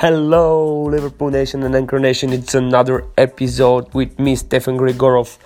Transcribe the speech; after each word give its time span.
Hello, 0.00 0.84
Liverpool 0.84 1.28
Nation 1.28 1.62
and 1.62 1.76
Anchor 1.76 1.98
Nation. 1.98 2.32
It's 2.32 2.54
another 2.54 3.04
episode 3.18 3.92
with 3.92 4.18
me, 4.18 4.34
Stefan 4.34 4.78
Grigorov. 4.78 5.36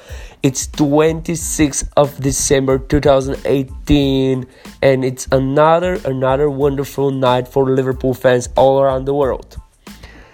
It's 0.45 0.69
26th 0.69 1.89
of 1.97 2.17
December 2.21 2.79
2018, 2.79 4.47
and 4.81 5.05
it's 5.05 5.27
another 5.33 5.99
another 6.05 6.49
wonderful 6.49 7.11
night 7.11 7.49
for 7.49 7.65
Liverpool 7.69 8.15
fans 8.15 8.49
all 8.55 8.81
around 8.81 9.07
the 9.07 9.15
world. 9.15 9.57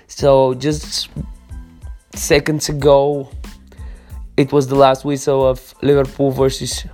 So, 0.06 0.52
just 0.52 1.08
seconds 2.14 2.68
ago, 2.68 3.30
it 4.36 4.52
was 4.52 4.66
the 4.66 4.76
last 4.76 5.02
whistle 5.02 5.48
of 5.48 5.74
Liverpool 5.80 6.30
versus 6.30 6.84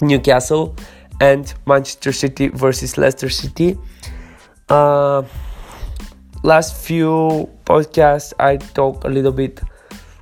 Newcastle 0.00 0.76
and 1.20 1.52
Manchester 1.66 2.10
City 2.10 2.48
versus 2.48 2.96
Leicester 2.96 3.28
City. 3.28 3.76
Uh, 4.70 5.24
last 6.42 6.76
few 6.76 7.48
podcasts 7.64 8.32
I 8.38 8.56
talk 8.56 9.04
a 9.04 9.08
little 9.08 9.32
bit 9.32 9.60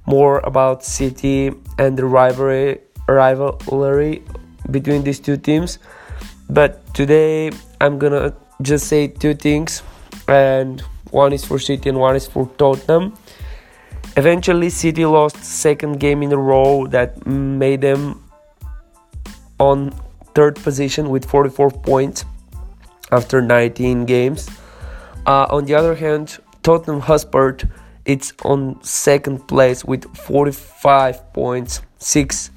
more 0.07 0.41
about 0.41 0.85
City 0.85 1.53
and 1.79 1.97
the 1.97 2.05
rivalry 2.05 2.81
rivalry 3.09 4.23
between 4.71 5.03
these 5.03 5.19
two 5.19 5.37
teams. 5.37 5.79
But 6.49 6.95
today 6.95 7.51
I'm 7.81 7.99
gonna 7.99 8.35
just 8.63 8.87
say 8.89 9.09
two 9.09 9.35
things, 9.35 9.83
and 10.29 10.81
one 11.11 11.33
is 11.33 11.45
for 11.45 11.59
City 11.59 11.89
and 11.89 11.99
one 11.99 12.17
is 12.17 12.27
for 12.27 12.49
Tottenham. 12.59 13.15
Eventually, 14.17 14.71
City 14.71 15.07
lost 15.07 15.43
second 15.45 16.01
game 16.01 16.23
in 16.23 16.33
a 16.33 16.37
row 16.37 16.87
that 16.89 17.25
made 17.27 17.81
them 17.81 18.23
on 19.59 19.95
third 20.35 20.57
position 20.57 21.11
with 21.11 21.25
44 21.25 21.71
points 21.71 22.25
after 23.13 23.41
19 23.41 24.05
games. 24.07 24.49
Uh, 25.31 25.47
on 25.49 25.65
the 25.65 25.75
other 25.77 25.95
hand, 25.95 26.39
Tottenham 26.65 26.99
Hotspur 26.99 27.57
it's 28.05 28.33
on 28.43 28.83
second 28.83 29.47
place 29.47 29.85
with 29.85 30.03
45 30.17 31.33
points, 31.33 31.83
six 31.99 32.51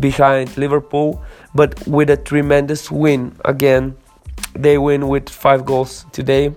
behind 0.00 0.56
Liverpool, 0.56 1.22
but 1.54 1.86
with 1.86 2.08
a 2.08 2.16
tremendous 2.16 2.90
win 2.90 3.36
again. 3.44 3.98
They 4.54 4.78
win 4.78 5.08
with 5.08 5.28
five 5.28 5.66
goals 5.66 6.06
today. 6.10 6.54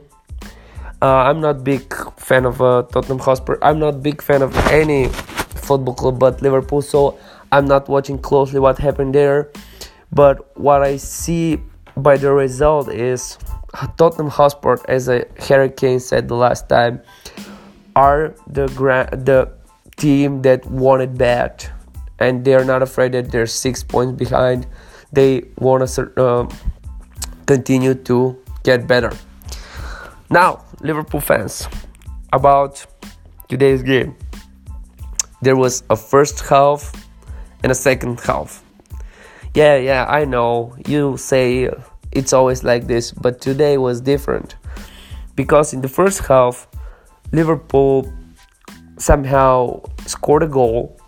Uh, 1.01 1.27
I'm 1.27 1.41
not 1.41 1.65
big 1.65 1.93
fan 2.15 2.45
of 2.45 2.61
uh, 2.61 2.83
Tottenham 2.83 3.19
Hotspur. 3.19 3.57
I'm 3.61 3.79
not 3.79 4.01
big 4.01 4.21
fan 4.21 4.41
of 4.41 4.55
any 4.71 5.09
football 5.09 5.93
club 5.93 6.19
but 6.19 6.41
Liverpool, 6.41 6.81
so 6.81 7.19
I'm 7.51 7.65
not 7.65 7.89
watching 7.89 8.17
closely 8.17 8.61
what 8.61 8.77
happened 8.77 9.13
there. 9.13 9.51
But 10.09 10.57
what 10.57 10.83
I 10.83 10.95
see 10.95 11.59
by 11.97 12.15
the 12.15 12.31
result 12.31 12.87
is 12.87 13.37
Tottenham 13.97 14.29
Hotspur, 14.29 14.77
as 14.87 15.07
Harry 15.47 15.69
Kane 15.69 15.99
said 15.99 16.27
the 16.27 16.35
last 16.35 16.69
time, 16.69 17.01
are 17.95 18.33
the 18.47 18.67
gra- 18.69 19.09
the 19.11 19.51
team 19.97 20.41
that 20.41 20.65
it 21.01 21.17
bad, 21.17 21.65
and 22.19 22.43
they're 22.43 22.65
not 22.65 22.81
afraid 22.81 23.11
that 23.11 23.31
they're 23.31 23.45
six 23.45 23.83
points 23.83 24.17
behind. 24.17 24.67
They 25.11 25.43
want 25.57 25.87
to 25.87 26.21
uh, 26.21 26.49
continue 27.45 27.95
to 27.95 28.37
get 28.63 28.87
better. 28.87 29.11
Now, 30.29 30.63
Liverpool 30.81 31.21
fans, 31.21 31.67
about 32.31 32.85
today's 33.47 33.81
game. 33.81 34.15
There 35.41 35.55
was 35.55 35.83
a 35.89 35.95
first 35.95 36.41
half 36.41 36.93
and 37.63 37.71
a 37.71 37.75
second 37.75 38.19
half. 38.19 38.63
Yeah, 39.53 39.77
yeah, 39.77 40.05
I 40.07 40.25
know. 40.25 40.75
You 40.85 41.17
say 41.17 41.69
it's 42.11 42.33
always 42.33 42.63
like 42.63 42.87
this, 42.87 43.11
but 43.11 43.41
today 43.41 43.77
was 43.77 44.01
different 44.01 44.55
because 45.35 45.73
in 45.73 45.81
the 45.81 45.87
first 45.87 46.19
half, 46.25 46.67
Liverpool 47.31 48.11
somehow 48.97 49.81
scored 50.05 50.43
a 50.43 50.47
goal, 50.47 50.99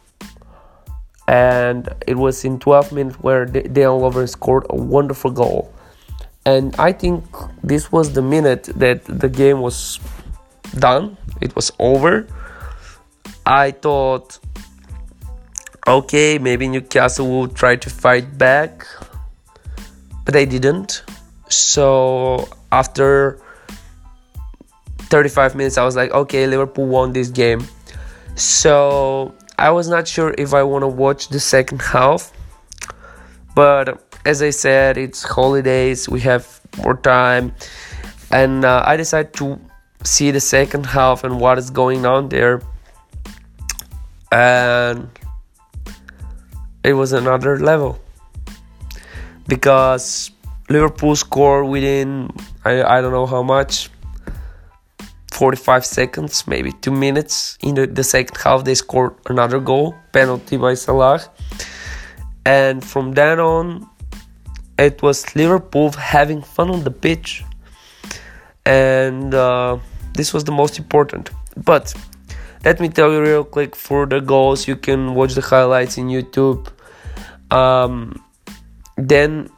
and 1.27 1.89
it 2.07 2.15
was 2.15 2.45
in 2.45 2.59
12 2.59 2.91
minutes 2.91 3.17
where 3.19 3.45
Dejan 3.45 3.99
Lovren 3.99 4.29
scored 4.29 4.65
a 4.69 4.75
wonderful 4.75 5.31
goal. 5.31 5.73
And 6.45 6.75
I 6.79 6.91
think 6.91 7.23
this 7.63 7.91
was 7.91 8.13
the 8.13 8.21
minute 8.21 8.63
that 8.75 9.05
the 9.05 9.29
game 9.29 9.59
was 9.59 9.99
done, 10.79 11.17
it 11.41 11.55
was 11.55 11.71
over. 11.79 12.27
I 13.45 13.71
thought, 13.71 14.39
okay, 15.87 16.37
maybe 16.37 16.67
Newcastle 16.67 17.27
will 17.27 17.47
try 17.47 17.75
to 17.75 17.89
fight 17.89 18.37
back 18.37 18.85
but 20.25 20.33
they 20.33 20.45
didn't. 20.45 21.03
So 21.49 22.47
after 22.71 23.39
35 25.09 25.55
minutes, 25.55 25.77
I 25.77 25.83
was 25.83 25.95
like, 25.95 26.11
okay, 26.11 26.47
Liverpool 26.47 26.85
won 26.85 27.13
this 27.13 27.29
game. 27.29 27.65
So 28.35 29.33
I 29.57 29.69
was 29.71 29.89
not 29.89 30.07
sure 30.07 30.33
if 30.37 30.53
I 30.53 30.63
want 30.63 30.83
to 30.83 30.87
watch 30.87 31.27
the 31.29 31.39
second 31.39 31.81
half, 31.81 32.31
but 33.55 34.01
as 34.25 34.41
I 34.41 34.51
said, 34.51 34.97
it's 34.97 35.23
holidays, 35.23 36.07
we 36.07 36.21
have 36.21 36.61
more 36.77 36.95
time, 36.95 37.53
and 38.31 38.63
uh, 38.63 38.83
I 38.85 38.95
decided 38.95 39.33
to 39.33 39.59
see 40.03 40.31
the 40.31 40.39
second 40.39 40.85
half 40.85 41.23
and 41.23 41.39
what 41.39 41.57
is 41.57 41.69
going 41.69 42.05
on 42.05 42.29
there. 42.29 42.61
And 44.31 45.09
it 46.83 46.93
was 46.93 47.11
another 47.11 47.59
level 47.59 47.99
because 49.51 50.31
Liverpool 50.69 51.13
scored 51.17 51.67
within 51.67 52.31
I, 52.63 52.81
I 52.83 53.01
don't 53.01 53.11
know 53.11 53.25
how 53.25 53.43
much 53.43 53.89
45 55.31 55.85
seconds 55.85 56.47
maybe 56.47 56.71
2 56.71 56.89
minutes. 56.89 57.57
In 57.61 57.75
the, 57.75 57.85
the 57.85 58.03
second 58.03 58.37
half 58.37 58.63
they 58.63 58.75
scored 58.75 59.13
another 59.25 59.59
goal 59.59 59.93
penalty 60.13 60.55
by 60.55 60.75
Salah. 60.75 61.19
And 62.45 62.81
from 62.81 63.11
then 63.11 63.41
on 63.41 63.89
it 64.79 65.01
was 65.01 65.35
Liverpool 65.35 65.91
having 65.91 66.41
fun 66.41 66.69
on 66.69 66.85
the 66.85 66.91
pitch. 66.91 67.43
And 68.65 69.35
uh, 69.35 69.79
this 70.13 70.33
was 70.33 70.45
the 70.45 70.53
most 70.53 70.79
important. 70.79 71.29
But 71.57 71.93
let 72.63 72.79
me 72.79 72.87
tell 72.87 73.11
you 73.11 73.21
real 73.21 73.43
quick 73.43 73.75
for 73.75 74.05
the 74.05 74.21
goals. 74.21 74.65
You 74.65 74.77
can 74.77 75.13
watch 75.13 75.33
the 75.33 75.41
highlights 75.41 75.97
in 75.97 76.07
YouTube. 76.07 76.69
Um, 77.51 78.23
then 78.97 79.49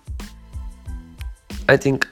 I 1.70 1.78
think 1.78 2.08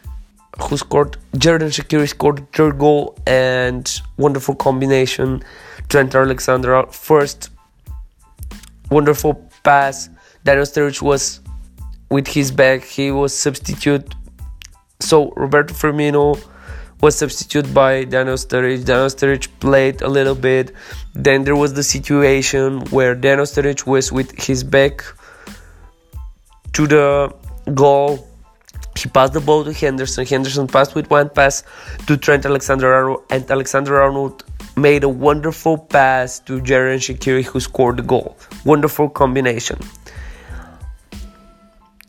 who 0.61 0.77
scored 0.77 1.17
Xherdan 1.33 1.69
Shaqiri 1.69 2.07
scored 2.07 2.51
third 2.53 2.77
goal 2.77 3.17
and 3.25 4.01
wonderful 4.17 4.55
combination. 4.55 5.43
Trent 5.89 6.15
Alexander 6.15 6.85
first 6.91 7.49
wonderful 8.89 9.49
pass. 9.63 10.09
Daniel 10.43 10.65
Sturridge 10.65 11.01
was 11.01 11.39
with 12.09 12.27
his 12.27 12.51
back. 12.51 12.83
He 12.83 13.11
was 13.11 13.37
substitute. 13.37 14.13
So 14.99 15.31
Roberto 15.31 15.73
Firmino 15.73 16.39
was 17.01 17.17
substituted 17.17 17.73
by 17.73 18.03
Daniel 18.03 18.35
Sturridge. 18.35 18.85
Daniel 18.85 19.07
Sturridge 19.07 19.47
played 19.59 20.01
a 20.01 20.07
little 20.07 20.35
bit. 20.35 20.73
Then 21.13 21.43
there 21.43 21.55
was 21.55 21.73
the 21.73 21.83
situation 21.83 22.81
where 22.91 23.15
Daniel 23.15 23.45
Sturridge 23.45 23.85
was 23.85 24.11
with 24.11 24.31
his 24.39 24.63
back 24.63 25.03
to 26.73 26.87
the 26.87 27.33
goal. 27.73 28.27
He 28.97 29.09
passed 29.09 29.33
the 29.33 29.39
ball 29.39 29.63
to 29.63 29.73
Henderson. 29.73 30.25
Henderson 30.25 30.67
passed 30.67 30.95
with 30.95 31.09
one 31.09 31.29
pass 31.29 31.63
to 32.07 32.17
Trent 32.17 32.45
Alexander 32.45 32.93
Arnold, 32.93 33.23
and 33.29 33.49
Alexander 33.49 34.01
Arnold 34.01 34.43
made 34.75 35.03
a 35.03 35.09
wonderful 35.09 35.77
pass 35.77 36.39
to 36.39 36.59
Xherdan 36.61 36.99
Shaqiri, 36.99 37.43
who 37.43 37.59
scored 37.59 37.97
the 37.97 38.03
goal. 38.03 38.37
Wonderful 38.65 39.09
combination. 39.09 39.79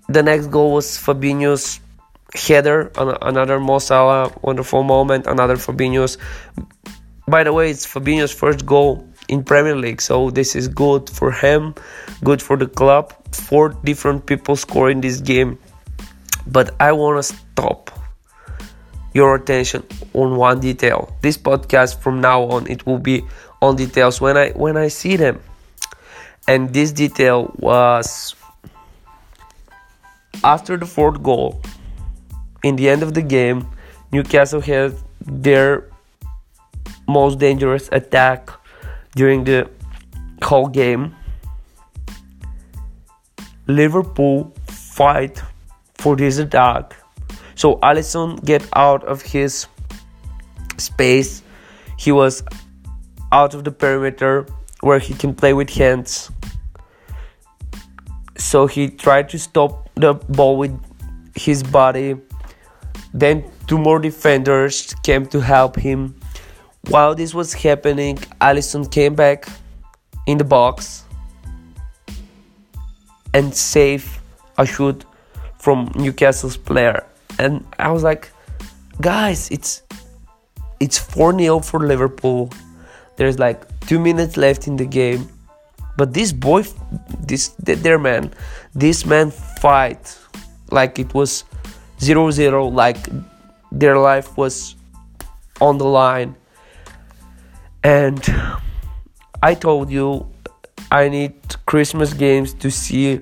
The 0.08 0.22
next 0.22 0.48
goal 0.48 0.72
was 0.72 0.98
Fabinho's 0.98 1.80
header, 2.34 2.90
another 2.96 3.60
Mo 3.60 3.78
Salah 3.78 4.32
wonderful 4.42 4.82
moment, 4.82 5.26
another 5.26 5.56
Fabinho's. 5.56 6.18
By 7.26 7.44
the 7.44 7.52
way, 7.52 7.70
it's 7.70 7.86
Fabinho's 7.86 8.32
first 8.32 8.66
goal 8.66 9.06
in 9.28 9.44
Premier 9.44 9.76
League, 9.76 10.00
so 10.00 10.30
this 10.30 10.54
is 10.54 10.68
good 10.68 11.08
for 11.08 11.32
him, 11.32 11.74
good 12.24 12.42
for 12.42 12.56
the 12.56 12.66
club. 12.66 13.12
Four 13.32 13.70
different 13.84 14.26
people 14.26 14.56
scoring 14.56 15.00
this 15.00 15.20
game. 15.20 15.58
But 16.46 16.74
i 16.80 16.90
want 16.92 17.18
to 17.18 17.22
stop 17.22 17.90
your 19.14 19.34
attention 19.36 19.84
on 20.12 20.36
one 20.36 20.60
detail. 20.60 21.14
This 21.22 21.38
podcast 21.38 22.00
from 22.00 22.20
now 22.20 22.42
on 22.42 22.66
it 22.70 22.84
will 22.86 22.98
be 22.98 23.24
on 23.60 23.76
details 23.76 24.20
when 24.20 24.36
i 24.36 24.50
when 24.50 24.76
i 24.76 24.88
see 24.88 25.16
them. 25.16 25.40
And 26.48 26.74
this 26.74 26.90
detail 26.90 27.54
was 27.58 28.34
after 30.42 30.76
the 30.76 30.86
fourth 30.86 31.22
goal. 31.22 31.60
In 32.64 32.76
the 32.76 32.88
end 32.88 33.02
of 33.02 33.14
the 33.14 33.22
game 33.22 33.66
newcastle 34.12 34.60
had 34.60 34.94
their 35.20 35.88
most 37.06 37.38
dangerous 37.38 37.88
attack 37.92 38.50
during 39.14 39.44
the 39.44 39.68
whole 40.42 40.68
game 40.68 41.14
Liverpool 43.66 44.52
fight 44.66 45.42
for 45.94 46.16
this 46.16 46.38
attack. 46.38 46.96
So 47.54 47.76
Alisson 47.76 48.44
get 48.44 48.66
out 48.74 49.04
of 49.04 49.22
his 49.22 49.66
space. 50.78 51.42
He 51.98 52.12
was 52.12 52.42
out 53.30 53.54
of 53.54 53.64
the 53.64 53.70
perimeter 53.70 54.46
where 54.80 54.98
he 54.98 55.14
can 55.14 55.34
play 55.34 55.52
with 55.52 55.70
hands. 55.70 56.30
So 58.36 58.66
he 58.66 58.88
tried 58.88 59.28
to 59.30 59.38
stop 59.38 59.88
the 59.94 60.14
ball 60.14 60.56
with 60.56 60.76
his 61.36 61.62
body. 61.62 62.16
Then 63.14 63.44
two 63.66 63.78
more 63.78 63.98
defenders 63.98 64.94
came 65.02 65.26
to 65.26 65.40
help 65.40 65.76
him. 65.76 66.16
While 66.88 67.14
this 67.14 67.32
was 67.32 67.52
happening, 67.52 68.16
Alisson 68.40 68.90
came 68.90 69.14
back 69.14 69.46
in 70.26 70.38
the 70.38 70.44
box 70.44 71.04
and 73.34 73.54
saved 73.54 74.08
a 74.58 74.66
shoot 74.66 75.04
from 75.58 75.90
Newcastle's 75.94 76.56
player. 76.56 77.06
And 77.38 77.64
I 77.78 77.90
was 77.90 78.02
like, 78.02 78.30
guys, 79.00 79.50
it's 79.50 79.82
it's 80.80 80.98
4-0 80.98 81.64
for 81.64 81.80
Liverpool. 81.80 82.50
There's 83.16 83.38
like 83.38 83.62
2 83.86 84.00
minutes 84.00 84.36
left 84.36 84.66
in 84.66 84.76
the 84.76 84.86
game. 84.86 85.28
But 85.96 86.12
this 86.14 86.32
boy 86.32 86.64
this 87.20 87.48
their 87.58 87.98
man, 87.98 88.34
this 88.74 89.06
man 89.06 89.30
fight 89.30 90.18
like 90.70 90.98
it 90.98 91.14
was 91.14 91.44
0-0 91.98 92.72
like 92.72 92.96
their 93.70 93.98
life 93.98 94.36
was 94.36 94.74
on 95.60 95.78
the 95.78 95.84
line. 95.84 96.34
And 97.84 98.22
I 99.42 99.54
told 99.54 99.90
you 99.90 100.28
I 100.90 101.08
need 101.08 101.34
Christmas 101.66 102.12
games 102.12 102.54
to 102.54 102.70
see 102.70 103.20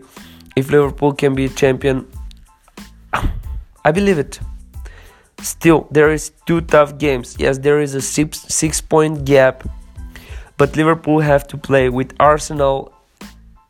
if 0.57 0.71
Liverpool 0.71 1.13
can 1.13 1.35
be 1.35 1.47
a 1.47 1.49
champion. 1.49 2.07
I 3.85 3.93
believe 3.93 4.19
it. 4.19 4.41
Still, 5.41 5.89
there 5.91 6.11
is 6.11 6.33
two 6.45 6.61
tough 6.61 6.99
games. 6.99 7.37
Yes, 7.39 7.59
there 7.59 7.81
is 7.81 7.95
a 7.95 8.03
six, 8.03 8.41
six 8.41 8.81
point 8.81 9.25
gap, 9.25 9.67
but 10.59 10.77
Liverpool 10.77 11.21
have 11.21 11.49
to 11.49 11.57
play 11.57 11.89
with 11.89 12.13
Arsenal 12.21 12.93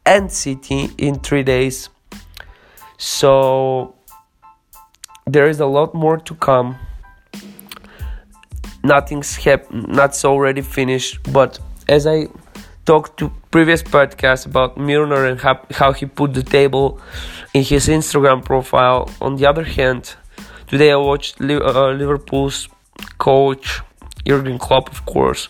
and 0.04 0.32
City 0.32 0.90
in 0.98 1.20
three 1.20 1.44
days. 1.44 1.88
So 2.98 3.94
there 5.26 5.48
is 5.48 5.60
a 5.60 5.66
lot 5.66 5.94
more 5.94 6.16
to 6.16 6.34
come. 6.34 6.76
Nothing's 8.82 9.36
hap- 9.36 9.70
not 9.72 10.24
already 10.24 10.62
finished, 10.62 11.20
but 11.32 11.58
as 11.88 12.06
I 12.06 12.28
talked 12.86 13.18
to 13.18 13.30
previous 13.50 13.82
podcast 13.82 14.46
about 14.46 14.76
Milner 14.78 15.26
and 15.26 15.40
how, 15.40 15.60
how 15.70 15.92
he 15.92 16.06
put 16.06 16.34
the 16.34 16.42
table 16.42 17.00
in 17.52 17.62
his 17.62 17.88
Instagram 17.88 18.44
profile. 18.44 19.10
On 19.20 19.36
the 19.36 19.46
other 19.46 19.64
hand, 19.64 20.14
today 20.66 20.90
I 20.92 20.96
watched 20.96 21.40
uh, 21.40 21.90
Liverpool's 21.90 22.68
coach 23.18 23.80
Jurgen 24.26 24.58
Klopp, 24.58 24.90
of 24.90 25.04
course. 25.06 25.48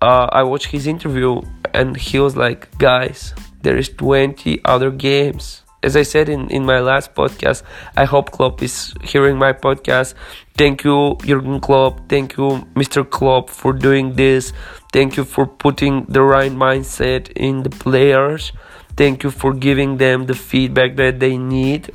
Uh, 0.00 0.28
I 0.30 0.42
watched 0.42 0.68
his 0.68 0.86
interview 0.86 1.42
and 1.72 1.96
he 1.96 2.18
was 2.18 2.36
like, 2.36 2.76
"Guys, 2.78 3.34
there 3.62 3.76
is 3.76 3.88
20 3.88 4.60
other 4.64 4.90
games." 4.90 5.62
As 5.86 5.94
I 5.94 6.02
said 6.02 6.28
in, 6.28 6.50
in 6.50 6.64
my 6.66 6.80
last 6.80 7.14
podcast, 7.14 7.62
I 7.96 8.06
hope 8.06 8.32
Klopp 8.32 8.60
is 8.60 8.92
hearing 9.04 9.38
my 9.38 9.52
podcast. 9.52 10.14
Thank 10.56 10.82
you, 10.82 11.16
Jurgen 11.24 11.60
Klopp. 11.60 12.08
Thank 12.08 12.36
you, 12.36 12.66
Mr. 12.74 13.08
Klopp, 13.08 13.48
for 13.48 13.72
doing 13.72 14.14
this. 14.14 14.52
Thank 14.92 15.16
you 15.16 15.22
for 15.22 15.46
putting 15.46 16.04
the 16.06 16.22
right 16.22 16.50
mindset 16.50 17.30
in 17.36 17.62
the 17.62 17.70
players. 17.70 18.50
Thank 18.96 19.22
you 19.22 19.30
for 19.30 19.54
giving 19.54 19.98
them 19.98 20.26
the 20.26 20.34
feedback 20.34 20.96
that 20.96 21.20
they 21.20 21.38
need. 21.38 21.92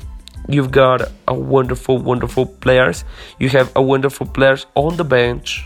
You've 0.48 0.72
got 0.72 1.02
a 1.28 1.34
wonderful, 1.34 1.98
wonderful 1.98 2.46
players. 2.46 3.04
You 3.40 3.50
have 3.50 3.74
a 3.76 3.82
wonderful 3.82 4.26
players 4.26 4.68
on 4.74 4.96
the 4.96 5.04
bench, 5.04 5.66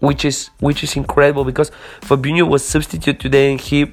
which 0.00 0.24
is 0.24 0.48
which 0.60 0.82
is 0.82 0.96
incredible 0.96 1.44
because 1.44 1.70
Fabinho 2.00 2.48
was 2.48 2.64
substitute 2.64 3.20
today 3.20 3.50
and 3.50 3.60
he 3.60 3.92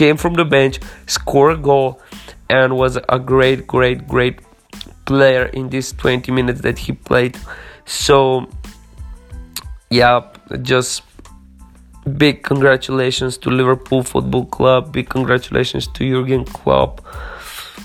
came 0.00 0.16
from 0.16 0.32
the 0.32 0.46
bench, 0.46 0.80
scored 1.06 1.58
a 1.58 1.60
goal, 1.60 2.00
and 2.48 2.74
was 2.74 2.96
a 3.16 3.18
great, 3.18 3.66
great, 3.66 4.08
great 4.08 4.40
player 5.04 5.44
in 5.58 5.68
these 5.68 5.92
20 5.92 6.32
minutes 6.32 6.62
that 6.62 6.78
he 6.78 6.92
played. 6.92 7.36
So 7.84 8.48
yeah, 9.90 10.22
just 10.62 11.02
big 12.16 12.42
congratulations 12.42 13.36
to 13.42 13.50
Liverpool 13.50 14.02
Football 14.02 14.46
Club. 14.46 14.90
Big 14.90 15.10
congratulations 15.10 15.86
to 15.88 16.00
Jurgen 16.10 16.46
Klopp 16.46 17.04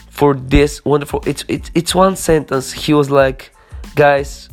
for 0.09 0.35
this 0.35 0.85
wonderful. 0.85 1.21
It's 1.25 1.44
it's 1.50 1.69
it's 1.73 1.94
one 1.94 2.15
sentence. 2.15 2.71
He 2.71 2.94
was 2.94 3.09
like, 3.12 3.51
guys, 3.95 4.47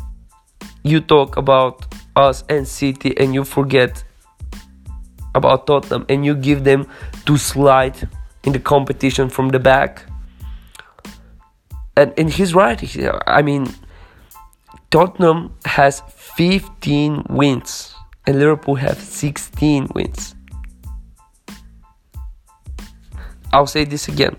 you 0.82 1.00
talk 1.00 1.36
about 1.36 1.94
us 2.16 2.42
and 2.48 2.66
City 2.66 3.16
and 3.20 3.32
you 3.34 3.44
forget 3.44 4.02
about 5.34 5.66
Tottenham 5.66 6.04
and 6.08 6.24
you 6.24 6.34
give 6.34 6.64
them 6.64 6.86
to 7.26 7.36
slide 7.36 8.08
in 8.44 8.52
the 8.52 8.58
competition 8.58 9.28
from 9.28 9.48
the 9.50 9.58
back. 9.58 10.04
And 11.96 12.12
and 12.16 12.30
he's 12.30 12.54
right. 12.54 12.80
I 13.26 13.42
mean, 13.42 13.68
Tottenham 14.90 15.54
has 15.64 16.02
15 16.08 17.24
wins 17.28 17.94
and 18.26 18.38
Liverpool 18.38 18.76
have 18.76 18.98
16 18.98 19.88
wins. 19.94 20.34
I'll 23.52 23.66
say 23.66 23.84
this 23.84 24.08
again. 24.08 24.36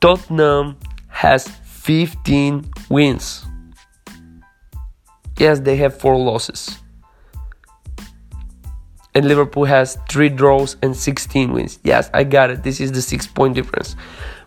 Tottenham 0.00 0.76
has 1.08 1.48
15 1.48 2.70
wins. 2.90 3.46
Yes, 5.38 5.60
they 5.60 5.76
have 5.76 5.98
4 5.98 6.16
losses. 6.16 6.78
And 9.18 9.26
Liverpool 9.26 9.64
has 9.64 9.98
3 10.08 10.28
draws 10.28 10.76
and 10.80 10.96
16 10.96 11.52
wins. 11.52 11.80
Yes, 11.82 12.08
I 12.14 12.22
got 12.22 12.50
it. 12.50 12.62
This 12.62 12.78
is 12.80 12.92
the 12.92 13.02
6 13.02 13.26
point 13.26 13.56
difference. 13.56 13.96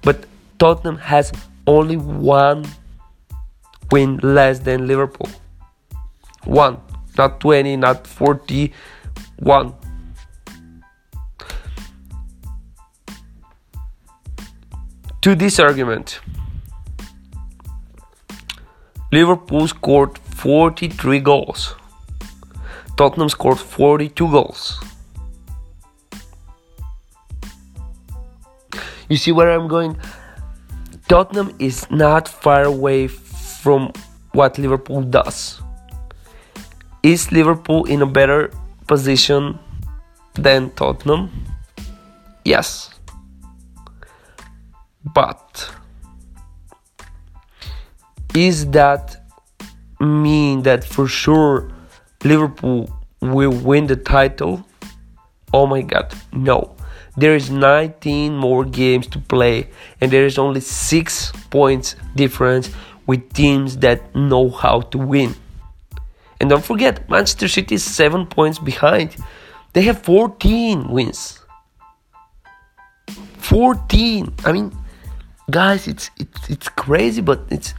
But 0.01 0.23
Tottenham 0.59 0.97
has 0.97 1.33
only 1.67 1.97
one 1.97 2.63
win 3.91 4.21
less 4.23 4.59
than 4.59 4.87
Liverpool. 4.87 5.27
One, 6.45 6.77
not 7.17 7.41
20, 7.41 7.75
not 7.75 8.07
41. 8.07 9.73
To 15.21 15.35
this 15.35 15.59
argument, 15.59 16.21
Liverpool 19.11 19.67
scored 19.67 20.17
43 20.17 21.19
goals. 21.19 21.75
Tottenham 23.01 23.29
scored 23.29 23.57
42 23.57 24.29
goals. 24.29 24.79
You 29.09 29.17
see 29.17 29.31
where 29.31 29.49
I'm 29.49 29.67
going? 29.67 29.97
Tottenham 31.07 31.55
is 31.57 31.89
not 31.89 32.27
far 32.27 32.61
away 32.61 33.07
from 33.07 33.91
what 34.33 34.59
Liverpool 34.59 35.01
does. 35.01 35.59
Is 37.01 37.31
Liverpool 37.31 37.85
in 37.85 38.03
a 38.03 38.05
better 38.05 38.51
position 38.85 39.57
than 40.35 40.69
Tottenham? 40.75 41.31
Yes. 42.45 42.91
But 45.03 45.73
is 48.35 48.69
that 48.69 49.25
mean 49.99 50.61
that 50.61 50.83
for 50.83 51.07
sure 51.07 51.80
Liverpool 52.23 52.89
will 53.21 53.51
win 53.51 53.87
the 53.87 53.95
title? 53.95 54.65
Oh 55.53 55.65
my 55.67 55.81
god, 55.81 56.13
no. 56.31 56.75
There 57.17 57.35
is 57.35 57.49
19 57.49 58.35
more 58.37 58.63
games 58.63 59.07
to 59.07 59.19
play 59.19 59.69
and 59.99 60.11
there 60.11 60.25
is 60.25 60.37
only 60.37 60.61
6 60.61 61.31
points 61.49 61.95
difference 62.15 62.69
with 63.05 63.33
teams 63.33 63.77
that 63.77 64.15
know 64.15 64.49
how 64.49 64.81
to 64.81 64.97
win. 64.97 65.35
And 66.39 66.49
don't 66.49 66.63
forget, 66.63 67.09
Manchester 67.09 67.47
City 67.47 67.75
is 67.75 67.83
7 67.83 68.25
points 68.25 68.59
behind. 68.59 69.15
They 69.73 69.83
have 69.83 70.01
14 70.01 70.87
wins. 70.89 71.39
14. 73.37 74.33
I 74.45 74.51
mean, 74.51 74.71
guys, 75.49 75.87
it's 75.87 76.09
it's 76.17 76.49
it's 76.49 76.69
crazy, 76.69 77.21
but 77.21 77.41
it's 77.49 77.73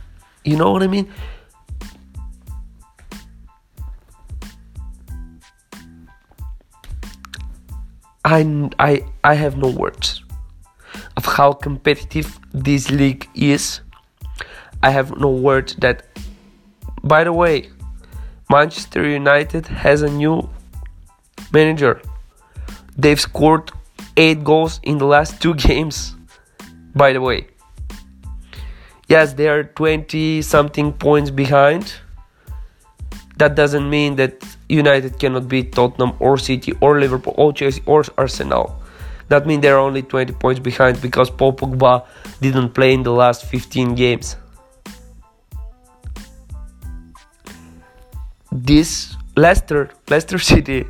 you 0.45 0.57
know 0.57 0.71
what 0.73 0.83
I 0.83 0.87
mean? 0.87 1.11
I, 8.25 8.71
I, 8.79 9.05
I 9.25 9.35
have 9.35 9.57
no 9.57 9.69
words 9.69 10.23
of 11.17 11.25
how 11.25 11.53
competitive 11.53 12.39
this 12.53 12.91
league 12.91 13.29
is. 13.35 13.81
I 14.83 14.91
have 14.91 15.19
no 15.19 15.31
words 15.31 15.75
that, 15.77 16.07
by 17.03 17.25
the 17.25 17.33
way, 17.33 17.71
Manchester 18.51 19.09
United 19.09 19.67
has 19.67 20.03
a 20.03 20.11
new 20.11 20.49
manager. 21.53 22.01
They've 22.97 23.21
scored 23.21 23.71
8 24.17 24.45
goals 24.45 24.81
in 24.83 24.99
the 24.99 25.07
last 25.07 25.41
two 25.41 25.55
games, 25.69 26.15
by 26.95 27.13
the 27.13 27.21
way. 27.21 27.47
Yes, 29.09 29.33
they 29.35 29.49
are 29.49 29.65
20 29.65 30.43
something 30.43 30.93
points 30.93 31.31
behind. 31.31 31.95
that 33.39 33.57
doesn't 33.57 33.89
mean 33.91 34.17
that 34.17 34.35
United 34.73 35.19
cannot 35.19 35.49
beat 35.49 35.73
Tottenham 35.73 36.15
or 36.19 36.39
City 36.39 36.73
or 36.81 36.99
Liverpool 36.99 37.35
or 37.37 37.53
Chelsea 37.53 37.83
or 37.85 38.05
Arsenal. 38.17 38.83
That 39.29 39.47
means 39.47 39.63
they're 39.63 39.79
only 39.79 40.03
20 40.03 40.33
points 40.35 40.61
behind 40.61 41.01
because 41.01 41.31
Paul 41.31 41.53
Pogba 41.53 42.07
didn't 42.41 42.71
play 42.71 42.95
in 42.95 43.03
the 43.03 43.13
last 43.13 43.45
15 43.45 43.95
games. 43.95 44.37
This 48.51 49.15
Leicester, 49.37 49.91
Leicester 50.09 50.39
City 50.53 50.87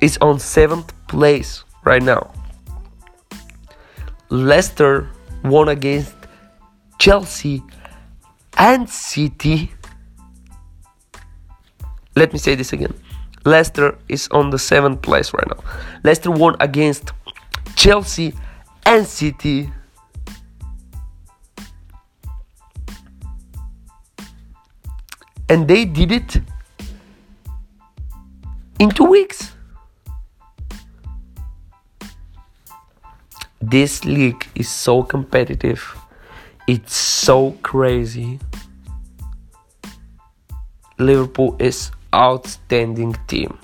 is 0.00 0.18
on 0.20 0.36
7th 0.36 0.90
place 1.08 1.64
right 1.84 2.02
now. 2.02 2.32
Leicester 4.30 5.08
won 5.44 5.68
against 5.68 6.14
Chelsea 6.98 7.62
and 8.56 8.88
City. 8.88 9.70
Let 12.16 12.32
me 12.32 12.38
say 12.38 12.54
this 12.54 12.72
again. 12.72 12.94
Leicester 13.44 13.98
is 14.08 14.28
on 14.28 14.50
the 14.50 14.58
seventh 14.58 15.02
place 15.02 15.32
right 15.34 15.46
now. 15.48 15.62
Leicester 16.02 16.30
won 16.30 16.56
against 16.60 17.12
Chelsea 17.76 18.32
and 18.86 19.06
City. 19.06 19.70
And 25.48 25.68
they 25.68 25.84
did 25.84 26.12
it 26.12 26.40
in 28.78 28.90
two 28.90 29.04
weeks. 29.04 29.52
This 33.60 34.04
league 34.04 34.46
is 34.54 34.68
so 34.68 35.02
competitive. 35.02 35.96
It's 36.66 36.94
so 36.94 37.52
crazy. 37.62 38.38
Liverpool 40.98 41.56
is 41.58 41.90
outstanding 42.14 43.16
team. 43.26 43.58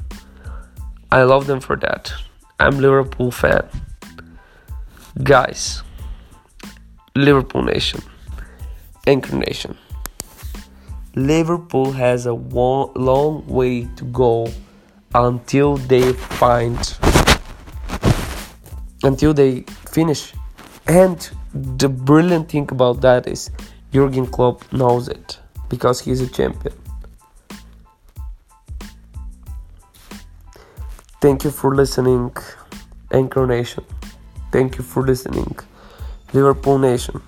I 1.13 1.23
love 1.23 1.47
them 1.47 1.61
for 1.61 1.77
that. 1.77 2.13
I'm 2.59 2.79
Liverpool 2.79 3.31
fan. 3.31 3.69
Guys, 5.23 5.83
Liverpool 7.15 7.63
Nation, 7.63 8.03
Anchor 9.07 9.37
Nation. 9.37 9.79
Liverpool 11.15 11.93
has 11.93 12.27
a 12.27 12.33
long 12.33 13.47
way 13.47 13.89
to 13.97 14.05
go 14.05 14.53
until 15.15 15.77
they 15.77 16.13
find 16.13 16.79
until 19.03 19.33
they 19.35 19.63
finish. 19.93 20.33
And 20.87 21.31
the 21.55 21.89
brilliant 21.89 22.51
thing 22.51 22.69
about 22.71 23.01
that 23.01 23.27
is 23.27 23.51
Jurgen 23.93 24.27
Klopp 24.27 24.73
knows 24.73 25.09
it 25.09 25.39
because 25.69 26.01
he's 26.01 26.21
a 26.21 26.29
champion. 26.29 26.75
Thank 31.21 31.45
you 31.45 31.51
for 31.51 31.75
listening, 31.75 32.35
Anchor 33.13 33.47
Nation. 33.47 33.85
Thank 34.53 34.79
you 34.79 34.83
for 34.83 35.03
listening, 35.03 35.55
Liverpool 36.33 36.79
Nation. 36.79 37.21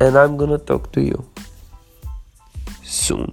And 0.00 0.18
I'm 0.18 0.36
gonna 0.36 0.58
talk 0.58 0.90
to 0.92 1.00
you 1.00 1.24
soon. 2.82 3.30